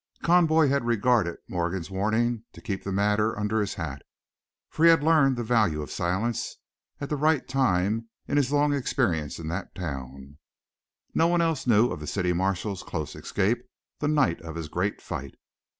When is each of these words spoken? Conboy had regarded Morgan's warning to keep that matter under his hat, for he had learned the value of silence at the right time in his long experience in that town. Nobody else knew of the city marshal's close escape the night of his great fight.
Conboy 0.23 0.67
had 0.69 0.83
regarded 0.83 1.37
Morgan's 1.47 1.91
warning 1.91 2.43
to 2.53 2.59
keep 2.61 2.83
that 2.83 2.91
matter 2.91 3.37
under 3.39 3.61
his 3.61 3.75
hat, 3.75 4.01
for 4.67 4.83
he 4.83 4.89
had 4.89 5.03
learned 5.03 5.37
the 5.37 5.43
value 5.43 5.79
of 5.83 5.91
silence 5.91 6.57
at 6.99 7.07
the 7.07 7.15
right 7.15 7.47
time 7.47 8.09
in 8.27 8.35
his 8.37 8.51
long 8.51 8.73
experience 8.73 9.37
in 9.37 9.47
that 9.49 9.75
town. 9.75 10.39
Nobody 11.13 11.43
else 11.43 11.67
knew 11.67 11.91
of 11.91 11.99
the 11.99 12.07
city 12.07 12.33
marshal's 12.33 12.81
close 12.81 13.15
escape 13.15 13.59
the 13.99 14.07
night 14.07 14.41
of 14.41 14.55
his 14.55 14.69
great 14.69 15.03
fight. 15.03 15.35